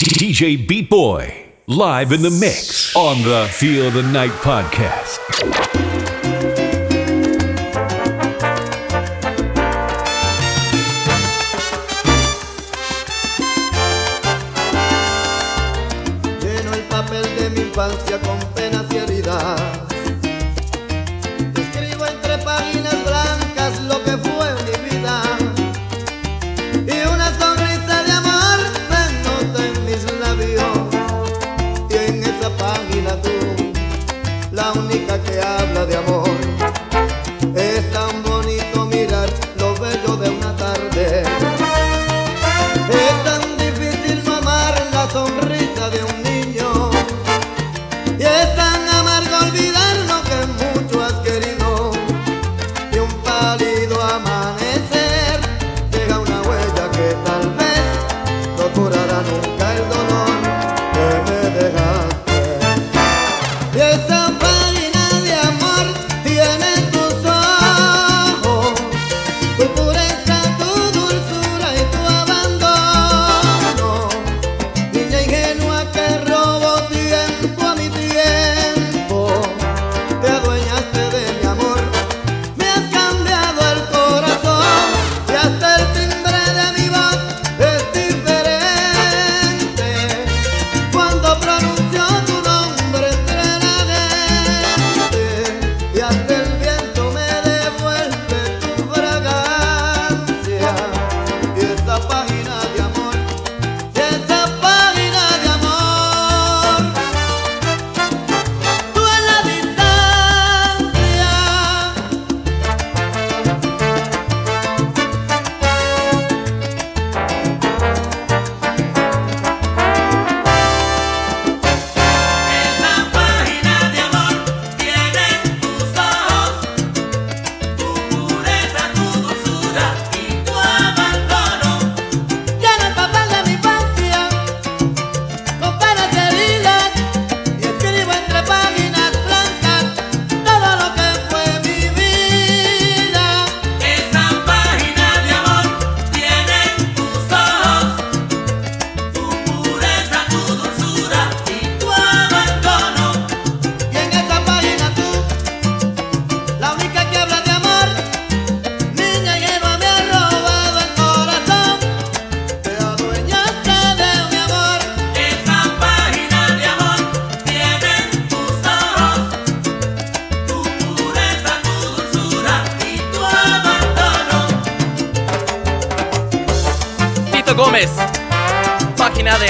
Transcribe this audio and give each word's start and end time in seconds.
DJ 0.00 0.66
Beat 0.66 0.88
Boy, 0.88 1.44
live 1.66 2.12
in 2.12 2.22
the 2.22 2.30
mix 2.30 2.96
on 2.96 3.22
the 3.22 3.46
Feel 3.52 3.90
the 3.90 4.02
Night 4.02 4.30
podcast. 4.30 5.89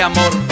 amor. 0.00 0.49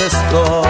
esto. 0.00 0.62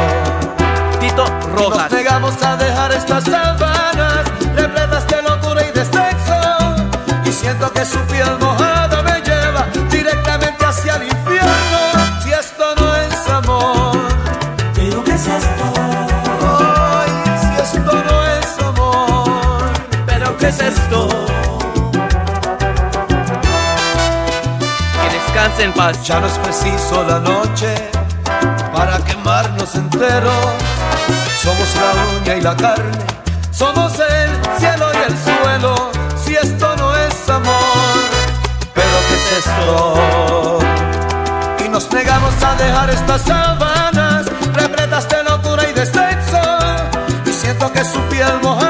Tito 0.98 1.24
Rojas. 1.54 1.90
Nos 1.90 1.92
negamos 1.92 2.42
a 2.42 2.56
dejar 2.56 2.92
estas 2.92 3.24
sabanas 3.24 4.24
repletas 4.54 5.06
de 5.06 5.22
locura 5.22 5.62
y 5.66 5.70
de 5.72 5.84
sexo. 5.84 6.40
Y 7.24 7.32
siento 7.32 7.72
que 7.72 7.84
su 7.84 7.98
piel 8.06 8.38
mojada 8.40 9.02
me 9.02 9.20
lleva 9.20 9.66
directamente 9.90 10.64
hacia 10.64 10.96
el 10.96 11.04
infierno. 11.04 11.78
Si 12.22 12.32
esto 12.32 12.74
no 12.76 12.96
es 12.96 13.28
amor, 13.28 13.96
¿pero 14.74 15.04
qué 15.04 15.12
es 15.12 15.26
esto? 15.26 15.64
Ay, 16.42 17.10
si 17.40 17.62
esto 17.62 17.92
no 17.92 18.26
es 18.26 18.58
amor, 18.58 19.62
¿pero 20.06 20.36
qué 20.36 20.48
es 20.48 20.60
esto? 20.60 21.08
Que 25.00 25.16
descanse 25.16 25.64
en 25.64 25.72
paz. 25.72 26.02
Ya 26.04 26.20
no 26.20 26.26
es 26.26 26.38
preciso 26.38 27.04
la 27.04 27.20
noche 27.20 27.99
quemarnos 29.10 29.74
enteros. 29.74 30.34
Somos 31.42 31.68
la 31.76 32.18
uña 32.18 32.36
y 32.36 32.40
la 32.40 32.56
carne, 32.56 32.98
somos 33.50 33.92
el 33.98 34.30
cielo 34.58 34.86
y 34.92 35.10
el 35.10 35.18
suelo. 35.18 35.90
Si 36.22 36.34
esto 36.34 36.76
no 36.76 36.94
es 36.96 37.28
amor, 37.28 37.98
pero 38.74 38.96
¿qué 39.08 39.14
es 39.14 39.38
esto? 39.38 40.58
Y 41.64 41.68
nos 41.68 41.90
negamos 41.92 42.34
a 42.42 42.54
dejar 42.56 42.90
estas 42.90 43.22
sábanas 43.22 44.26
repletas 44.54 45.08
de 45.08 45.24
locura 45.24 45.68
y 45.68 45.72
de 45.72 45.86
sexo. 45.86 46.42
Y 47.24 47.32
siento 47.32 47.72
que 47.72 47.84
su 47.84 48.00
piel 48.10 48.38
mojada 48.42 48.69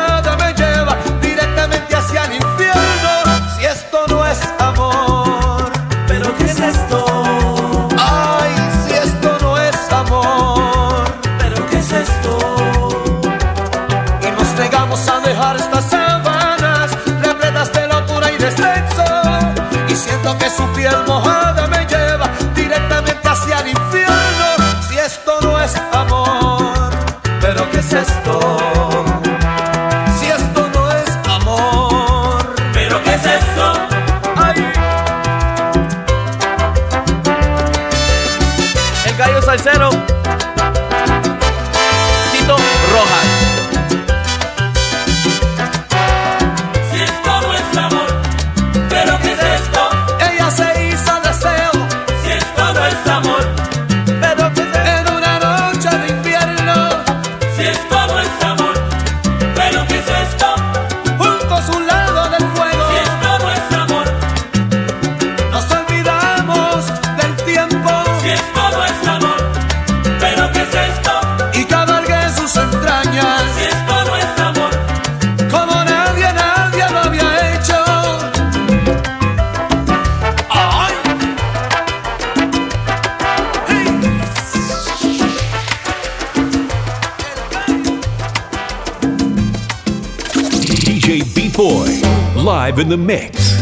in 92.80 92.88
the 92.88 92.96
mix. 92.96 93.58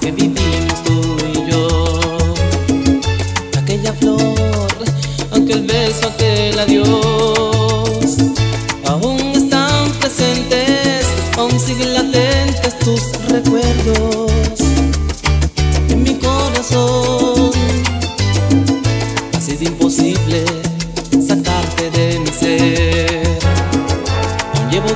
Que 0.00 0.10
vivimos 0.10 0.82
tú 0.84 1.16
y 1.32 1.50
yo, 1.50 1.66
aquella 3.58 3.92
flor, 3.94 4.68
beso, 5.66 6.08
aquel 6.08 6.58
aún 8.86 9.20
están 9.34 9.90
presentes, 10.00 11.06
latentes 11.94 12.78
tus 12.80 13.02
recuerdos. 13.28 14.30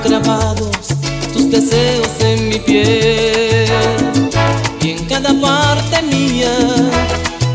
Grabado 0.05 0.54
y 4.83 4.91
en 4.91 5.05
cada 5.07 5.33
parte 5.41 6.03
mía 6.03 6.51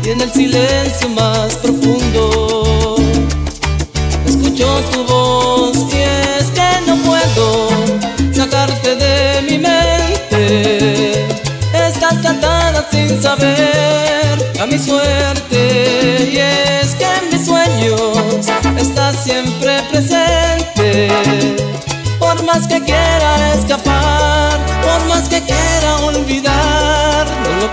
y 0.02 0.08
en 0.08 0.20
el 0.22 0.32
silencio 0.32 1.10
más 1.10 1.56
profundo 1.56 2.29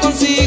consigo 0.01 0.46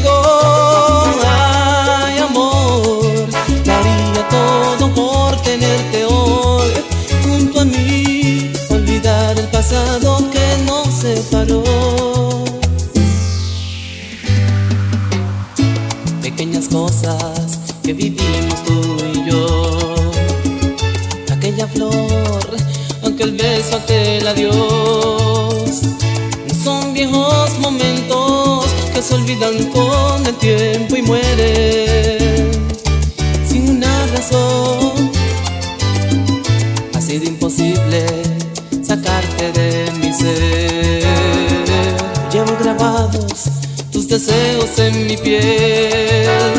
deseos 44.11 44.77
en 44.77 45.07
mi 45.07 45.15
piel 45.15 46.51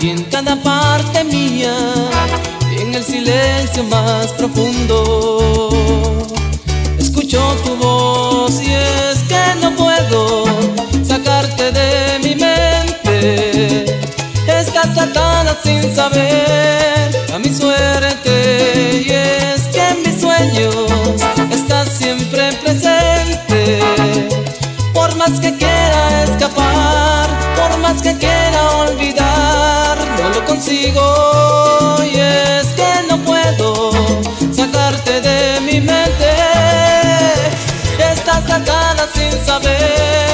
y 0.00 0.10
en 0.10 0.24
cada 0.24 0.60
parte 0.60 1.22
mía, 1.22 1.72
y 2.72 2.82
en 2.82 2.92
el 2.96 3.04
silencio 3.04 3.84
más 3.84 4.32
profundo. 4.32 5.70
Escucho 6.98 7.38
tu 7.64 7.76
voz 7.76 8.60
y 8.60 8.72
es 8.72 9.18
que 9.28 9.60
no 9.62 9.70
puedo 9.76 10.46
sacarte 11.06 11.70
de 11.70 12.18
mi 12.24 12.34
mente. 12.34 13.84
Estás 14.48 14.98
atada 14.98 15.56
sin 15.62 15.94
saber. 15.94 16.93
por 26.54 27.78
más 27.78 28.02
que 28.02 28.16
quiera 28.16 28.70
olvidar, 28.78 29.98
no 30.20 30.28
lo 30.30 30.44
consigo 30.44 31.96
y 32.04 32.18
es 32.18 32.66
que 32.74 33.06
no 33.08 33.18
puedo 33.18 33.90
sacarte 34.52 35.20
de 35.20 35.60
mi 35.60 35.80
mente, 35.80 36.30
estás 37.98 38.44
sacada 38.46 39.08
sin 39.14 39.32
saber. 39.44 40.33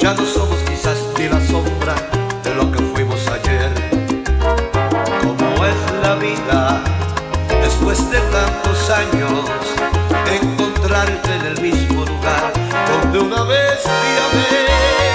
ya 0.00 0.14
no 0.14 0.24
somos 0.24 0.58
quizás 0.68 0.98
ni 1.18 1.28
la 1.28 1.40
sombra 1.46 1.94
de 2.44 2.54
lo 2.54 2.70
que 2.70 2.78
fuimos 2.92 3.20
ayer. 3.28 3.70
Como 5.22 5.64
es 5.64 5.76
la 6.02 6.14
vida, 6.14 6.82
después 7.62 8.10
de 8.10 8.20
tantos 8.20 8.90
años, 8.90 9.44
encontrarte 10.40 11.34
en 11.34 11.46
el 11.46 11.60
mismo 11.60 12.04
lugar 12.04 12.52
donde 12.88 13.18
una 13.18 13.42
vez 13.44 13.82
te 13.82 13.90
amé. 13.90 15.07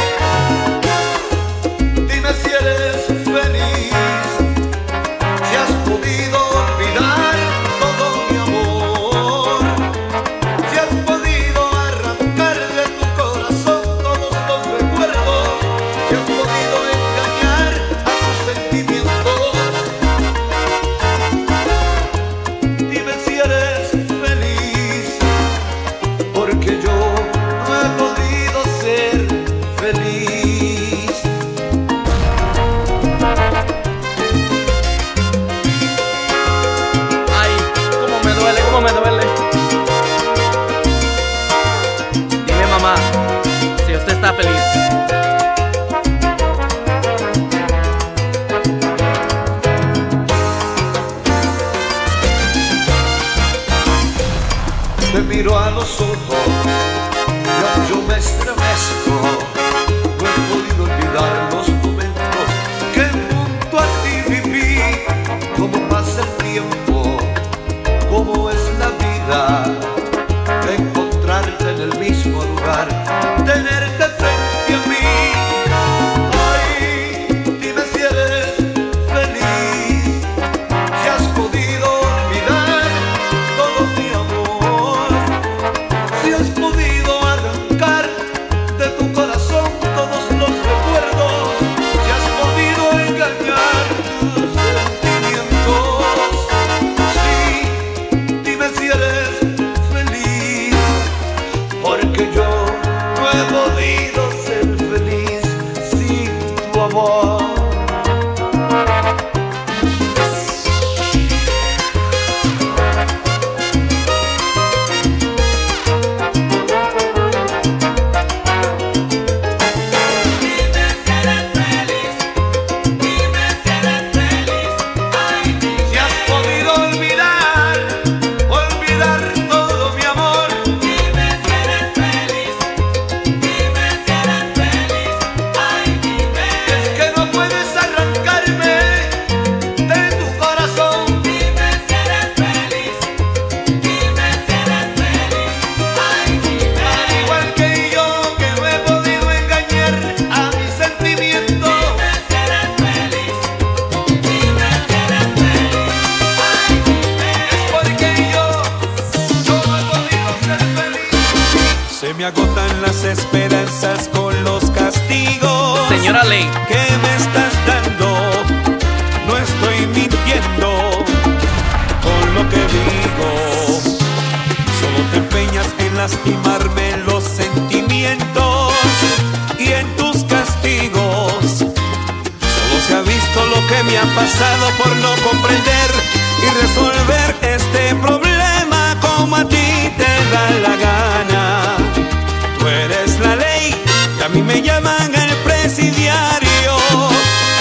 eres 192.86 193.20
la 193.20 193.36
ley, 193.36 193.76
y 194.20 194.22
a 194.24 194.30
mí 194.30 194.42
me 194.42 194.62
llaman 194.62 195.12
el 195.14 195.36
presidiario. 195.48 196.74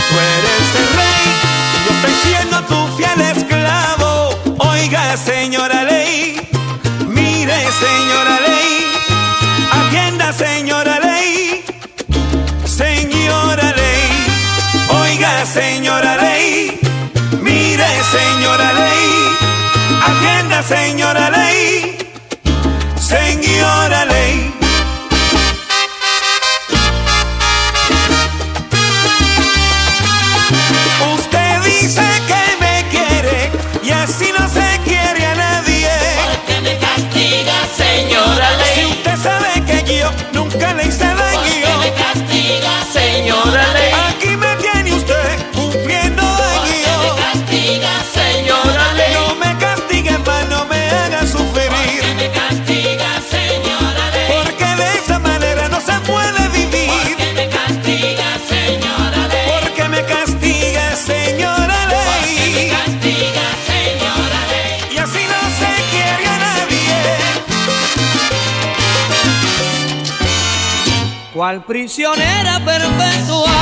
Tú 0.08 0.14
eres 0.36 0.66
el 0.80 0.88
rey, 1.00 1.24
y 1.74 1.78
yo 1.84 1.90
estoy 1.96 2.14
siendo 2.24 2.56
tu 2.70 2.96
fiel 2.96 3.20
esclavo. 3.34 4.10
Oiga, 4.70 5.16
señora 5.16 5.84
ley, 5.84 6.40
mire, 7.06 7.58
señora 7.84 8.36
ley, 8.48 8.72
atienda, 9.78 10.32
señora 10.32 10.98
ley, 11.00 11.64
señora 12.64 13.72
ley, 13.80 14.04
oiga, 15.02 15.46
señora 15.46 16.16
ley, 16.16 16.80
mire, 17.40 17.90
señora 18.16 18.72
ley, 18.72 19.08
atienda, 20.08 20.62
señora 20.62 21.30
ley. 21.30 21.98
prisionera 71.66 72.60
perpetua. 72.64 73.52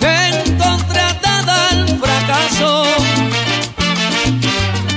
Encontrada 0.00 1.68
al 1.70 1.98
fracaso 1.98 2.84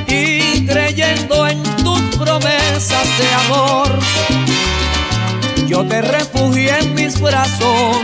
y 0.07 0.65
creyendo 0.65 1.47
en 1.47 1.63
tus 1.83 2.01
promesas 2.17 3.07
de 3.17 3.33
amor, 3.45 3.99
yo 5.67 5.85
te 5.85 6.01
refugié 6.01 6.79
en 6.79 6.93
mis 6.93 7.19
brazos. 7.19 7.97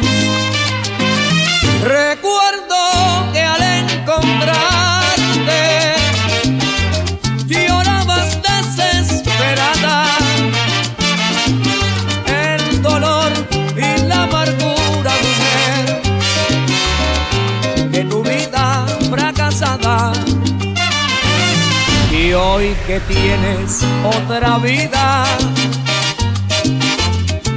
Que 22.88 23.00
tienes 23.02 23.84
otra 24.04 24.60
vida, 24.60 25.26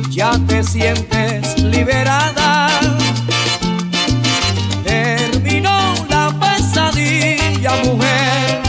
ya 0.09 0.33
te 0.47 0.63
sientes 0.63 1.59
liberada. 1.59 2.69
Terminó 4.85 5.95
la 6.09 6.35
pesadilla, 6.41 7.73
mujer, 7.85 8.63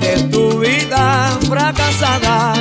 de 0.00 0.22
tu 0.30 0.58
vida 0.60 1.38
fracasada. 1.48 2.54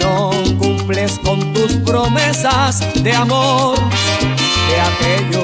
No 0.00 0.30
cumples 0.58 1.20
con 1.24 1.52
tus 1.52 1.74
promesas 1.86 2.82
de 3.04 3.12
amor, 3.12 3.78
de 4.68 4.80
aquello 4.80 5.43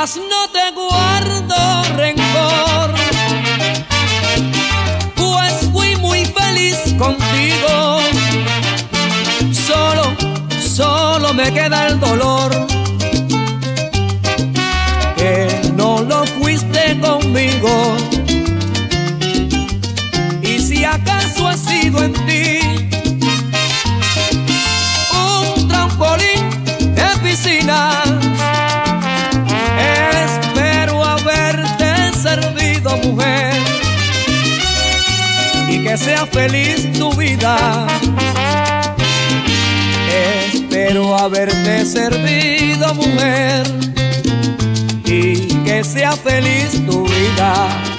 No 0.00 0.48
te 0.50 0.70
guardo 0.74 1.82
rencor, 1.94 2.94
pues 5.14 5.52
fui 5.70 5.94
muy 5.96 6.24
feliz 6.24 6.78
contigo. 6.96 8.00
Solo, 9.52 10.04
solo 10.58 11.34
me 11.34 11.52
queda 11.52 11.88
el 11.88 12.00
dolor. 12.00 12.50
Que 15.18 15.70
no 15.76 16.00
lo 16.00 16.24
fuiste 16.24 16.98
conmigo. 16.98 17.94
Y 20.40 20.60
si 20.60 20.82
acaso 20.82 21.50
he 21.50 21.58
sido 21.58 22.02
en 22.02 22.14
ti 22.14 22.99
que 35.90 35.96
sea 35.96 36.24
feliz 36.24 36.92
tu 36.92 37.12
vida. 37.14 37.88
Espero 40.52 41.16
haberte 41.16 41.84
servido, 41.84 42.94
mujer, 42.94 43.66
y 45.04 45.48
que 45.64 45.82
sea 45.82 46.12
feliz 46.12 46.86
tu 46.86 47.04
vida. 47.06 47.89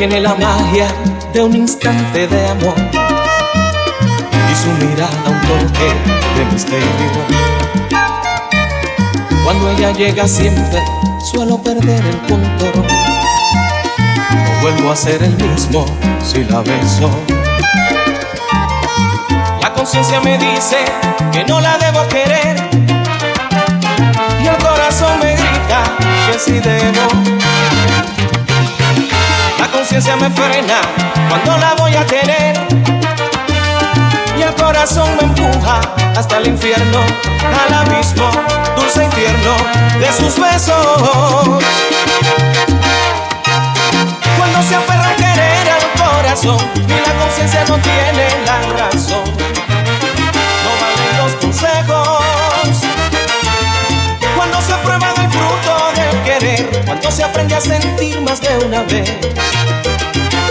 Tiene 0.00 0.18
la 0.18 0.34
magia 0.34 0.88
de 1.34 1.42
un 1.42 1.54
instante 1.54 2.26
de 2.26 2.48
amor 2.48 2.74
y 4.50 4.54
su 4.54 4.70
mirada 4.82 5.10
un 5.26 5.38
toque 5.42 5.92
de 6.38 6.44
misterio. 6.54 6.86
Cuando 9.44 9.70
ella 9.72 9.90
llega 9.90 10.26
siempre 10.26 10.82
suelo 11.30 11.58
perder 11.58 12.02
el 12.02 12.16
control. 12.20 12.86
No 14.42 14.60
vuelvo 14.62 14.90
a 14.90 14.96
ser 14.96 15.22
el 15.22 15.36
mismo 15.36 15.84
si 16.24 16.44
la 16.44 16.62
beso. 16.62 17.10
La 19.60 19.70
conciencia 19.74 20.18
me 20.22 20.38
dice 20.38 20.78
que 21.30 21.44
no 21.44 21.60
la 21.60 21.76
debo 21.76 22.08
querer 22.08 22.56
y 24.42 24.46
el 24.46 24.56
corazón 24.56 25.18
me 25.22 25.32
grita 25.32 25.82
que 26.32 26.38
sí 26.38 26.52
debo. 26.52 28.19
Conciencia 29.80 30.14
me 30.14 30.28
frena 30.28 30.78
cuando 31.30 31.56
la 31.56 31.72
voy 31.72 31.96
a 31.96 32.04
tener. 32.04 32.54
Y 34.38 34.42
el 34.42 34.54
corazón 34.54 35.08
me 35.16 35.22
empuja 35.22 35.80
hasta 36.14 36.36
el 36.36 36.48
infierno, 36.48 36.98
al 37.64 37.72
abismo, 37.72 38.30
dulce 38.76 39.04
infierno 39.04 39.56
de 39.98 40.12
sus 40.12 40.38
besos. 40.38 41.64
Cuando 44.36 44.62
se 44.68 44.74
aferra 44.76 45.08
a 45.08 45.16
querer 45.16 45.70
al 45.70 46.14
corazón 46.14 46.58
y 46.76 47.08
la 47.08 47.14
conciencia 47.18 47.64
no 47.66 47.78
tiene 47.78 48.28
la 48.44 48.60
razón, 48.76 49.24
no 50.62 50.72
valen 50.78 51.16
los 51.24 51.32
consejos. 51.36 52.20
Cuando 54.36 54.60
se 54.60 54.74
prueba 54.74 55.12
del 55.14 55.30
fruto 55.30 55.92
del 55.94 56.22
querer, 56.22 56.82
cuando 56.84 57.10
se 57.10 57.24
aprende 57.24 57.54
a 57.54 57.60
sentir 57.62 58.20
más 58.20 58.40
de 58.42 58.58
una 58.58 58.82
vez, 58.82 59.10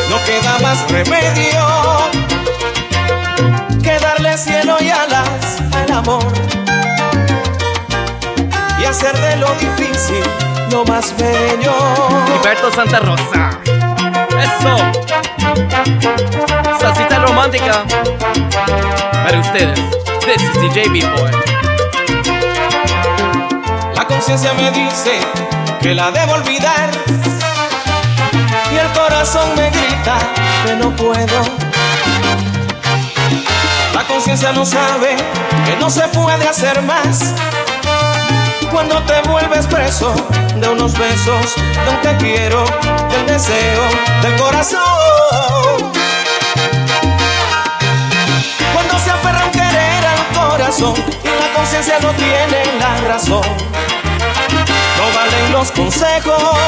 no 0.10 0.24
queda 0.26 0.58
más 0.62 0.92
remedio 0.92 1.66
que 3.84 4.00
darle 4.00 4.38
cielo 4.38 4.78
y 4.82 4.90
alas 4.90 5.62
al 5.74 5.92
amor 5.92 6.34
y 8.80 8.86
hacer 8.86 9.16
de 9.18 9.36
lo 9.38 9.54
difícil 9.56 10.24
lo 10.72 10.86
más 10.86 11.16
bello. 11.18 11.74
Gilberto 12.28 12.72
Santa 12.72 13.00
Rosa. 13.00 13.60
Eso. 14.40 14.78
Salsita 16.80 17.20
romántica. 17.20 17.84
Para 19.12 19.40
ustedes. 19.40 19.80
This 20.26 20.44
is 20.44 20.54
DJ 20.62 20.90
B-Boy. 20.90 21.32
La 23.96 24.06
conciencia 24.06 24.54
me 24.54 24.72
dice 24.72 25.20
que 25.82 25.96
la 25.96 26.12
debo 26.12 26.34
olvidar 26.34 26.90
el 28.80 28.92
corazón 28.92 29.50
me 29.56 29.70
grita 29.70 30.18
que 30.66 30.76
no 30.76 30.96
puedo. 30.96 31.44
La 33.94 34.04
conciencia 34.08 34.52
no 34.52 34.66
sabe 34.66 35.16
que 35.66 35.76
no 35.78 35.90
se 35.90 36.08
puede 36.10 36.48
hacer 36.48 36.82
más 36.84 37.34
cuando 38.72 39.02
te 39.04 39.22
vuelves 39.28 39.66
preso 39.68 40.14
de 40.56 40.70
unos 40.70 40.98
besos, 40.98 41.56
de 41.56 41.90
un 41.90 42.02
te 42.02 42.18
quiero, 42.18 42.64
del 43.10 43.26
deseo, 43.26 43.82
del 44.22 44.36
corazón. 44.36 45.92
Cuando 48.74 49.00
se 49.00 49.12
aferra 49.12 49.46
un 49.46 49.52
querer 49.52 50.06
al 50.06 50.50
corazón 50.50 50.94
y 51.24 51.28
la 51.28 51.54
conciencia 51.56 51.98
no 52.02 52.12
tiene 52.12 52.64
la 52.80 53.08
razón, 53.08 53.42
no 54.98 55.16
valen 55.16 55.52
los 55.52 55.72
consejos. 55.72 56.59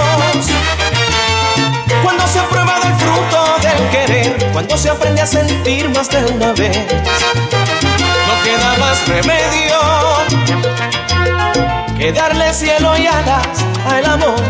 Se 4.77 4.89
aprende 4.89 5.21
a 5.21 5.25
sentir 5.25 5.89
más 5.89 6.09
de 6.09 6.23
una 6.25 6.53
vez, 6.53 6.77
no 6.77 8.43
queda 8.43 8.77
más 8.79 9.07
remedio 9.07 9.77
que 11.97 12.11
darle 12.11 12.53
cielo 12.53 12.97
y 12.97 13.05
alas 13.05 13.47
al 13.85 14.05
amor 14.05 14.41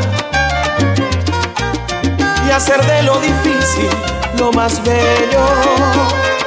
y 2.48 2.52
hacer 2.52 2.82
de 2.86 3.04
lo 3.04 3.20
difícil 3.20 3.90
lo 4.38 4.52
más 4.52 4.82
bello. 4.84 6.41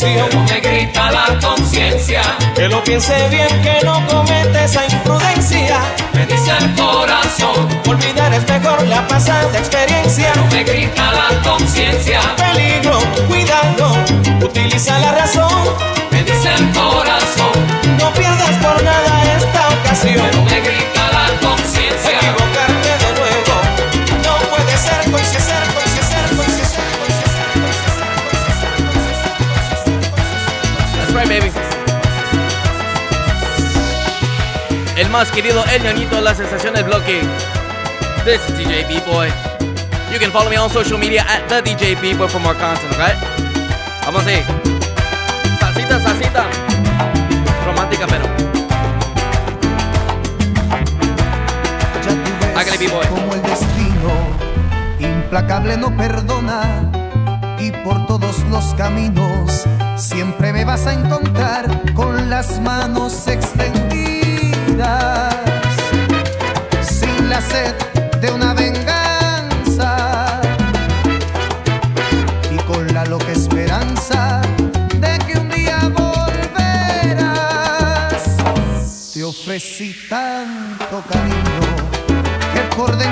Pero 0.00 0.40
me 0.44 0.60
grita 0.60 1.10
la 1.10 1.38
conciencia, 1.46 2.22
Que 2.54 2.68
lo 2.68 2.82
piense 2.82 3.28
bien, 3.28 3.48
que 3.62 3.84
no 3.84 4.02
comete 4.06 4.64
esa 4.64 4.86
imprudencia. 4.86 5.78
me 6.14 6.24
dice 6.24 6.52
el 6.58 6.74
corazón. 6.74 7.68
Olvidar 7.86 8.32
es 8.32 8.48
mejor 8.48 8.86
la 8.86 9.06
pasada 9.06 9.58
experiencia. 9.58 10.30
Pero 10.32 10.46
me 10.46 10.64
grita 10.64 11.12
la 11.12 11.42
conciencia, 11.42 12.20
Peligro, 12.34 12.98
cuidado, 13.28 13.94
utiliza 14.42 14.98
la 15.00 15.12
razón. 15.12 15.49
Más 35.20 35.30
querido, 35.32 35.62
el 35.70 35.82
ñañito 35.82 36.16
de 36.16 36.22
las 36.22 36.38
sensaciones 36.38 36.82
bloque. 36.82 37.20
This 38.24 38.40
is 38.48 38.56
DJ 38.56 38.88
B-Boy. 38.88 39.28
You 40.10 40.18
can 40.18 40.30
follow 40.30 40.48
me 40.48 40.56
on 40.56 40.70
social 40.70 40.98
media 40.98 41.26
at 41.28 41.46
the 41.46 41.60
DJ 41.60 42.00
B-Boy 42.00 42.26
for 42.26 42.40
more 42.40 42.54
content, 42.54 42.90
okay? 42.94 43.12
Vamos 44.06 44.26
a 44.26 44.32
ir. 44.32 44.44
Salsita, 45.60 46.00
salsita. 46.00 46.46
Romántica, 47.66 48.06
pero. 48.06 48.24
Hágale, 52.56 52.78
B-boy. 52.78 53.06
como 53.08 53.34
el 53.34 53.42
destino 53.42 54.12
implacable 55.00 55.76
no 55.76 55.94
perdona 55.98 56.62
y 57.58 57.72
por 57.84 58.06
todos 58.06 58.38
los 58.50 58.72
caminos 58.72 59.66
siempre 59.96 60.54
me 60.54 60.64
vas 60.64 60.86
a 60.86 60.94
encontrar 60.94 61.92
con 61.92 62.30
las 62.30 62.58
manos 62.60 63.28
extendidas 63.28 64.09
sin 66.82 67.28
la 67.28 67.40
sed 67.42 67.74
de 68.20 68.30
una 68.30 68.54
venganza 68.54 70.40
y 72.50 72.56
con 72.62 72.86
la 72.94 73.04
loca 73.04 73.30
esperanza 73.30 74.40
de 74.98 75.18
que 75.26 75.38
un 75.38 75.50
día 75.50 75.80
volverás. 75.94 77.28
Te 79.12 79.22
ofrecí 79.22 79.94
tanto 80.08 81.02
cariño 81.10 81.60
que 82.54 82.60
por 82.74 82.96
dentro 82.96 83.09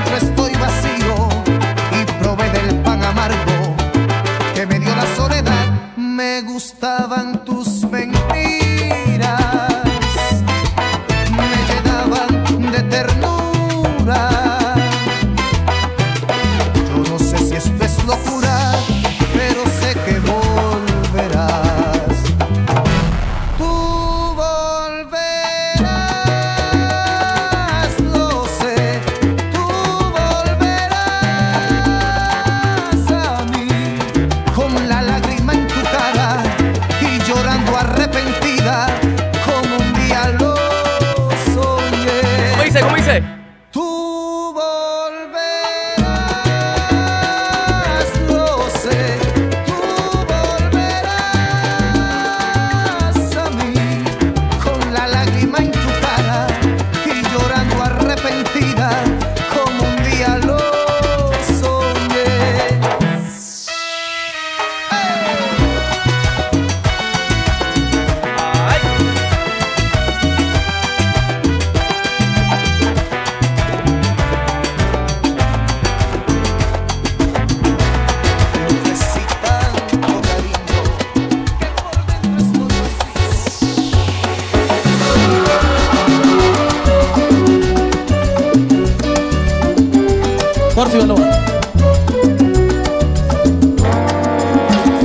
Porfio 90.78 91.04
Loa. 91.06 91.28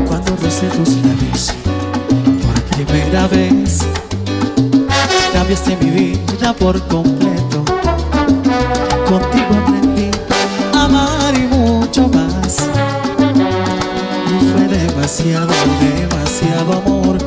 Cuando 0.08 0.36
rocé 0.36 0.68
tus 0.68 0.90
labios 0.98 1.52
por 2.44 2.62
primera 2.76 3.28
vez, 3.28 3.80
cambiaste 5.34 5.76
mi 5.78 5.90
vida 5.90 6.54
por 6.54 6.80
completo. 6.88 7.66
Contigo 9.10 9.56
aprendí 9.64 10.12
a 10.76 10.86
amar 10.86 11.34
y 11.34 11.48
mucho 11.48 12.08
más. 12.08 12.70
Y 14.30 14.46
fue 14.52 14.68
demasiado, 14.78 15.54
demasiado 15.82 16.74
amor 16.84 17.18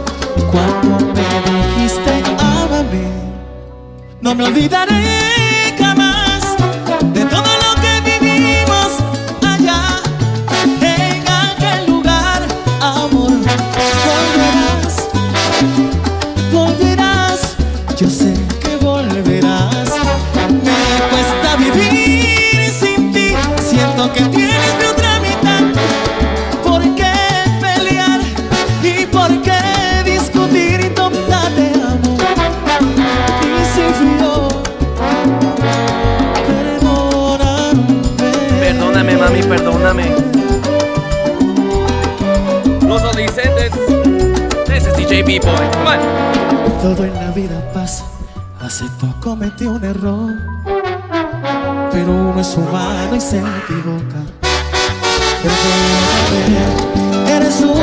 cuando 0.53 1.05
me 1.15 1.83
dijiste 1.83 2.23
ámame. 2.39 3.09
No 4.21 4.37
me 4.37 4.45
olvidaré 4.45 5.16
Todo 45.27 47.05
en 47.05 47.15
la 47.15 47.33
vida 47.33 47.61
pasa, 47.75 48.05
acepto 48.61 49.13
cometí 49.21 49.67
un 49.67 49.85
error. 49.85 50.33
Pero 51.91 52.13
uno 52.13 52.41
es 52.41 52.57
humano 52.57 53.17
y 53.17 53.21
se 53.21 53.39
equivoca. 53.39 54.23
Perdóname, 55.43 56.63
eres 57.35 57.59
tú 57.59 57.75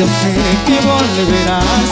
Yo 0.00 0.06
sé 0.06 0.32
que 0.66 0.78
volverás. 0.86 1.90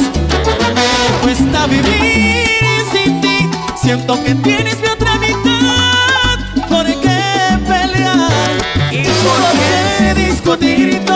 Me 0.75 1.21
cuesta 1.21 1.67
vivir 1.67 2.47
sin 2.91 3.21
ti. 3.21 3.51
Siento 3.77 4.25
que 4.25 4.35
tienes 4.37 4.81
mi 4.81 4.89
otra 4.89 5.19
mitad. 5.19 6.39
¿Por 6.71 6.87
qué 6.87 7.59
pelear? 7.67 8.33
¿Y 8.91 9.05
por 9.05 9.43
qué 9.59 10.15
discutir 10.23 11.08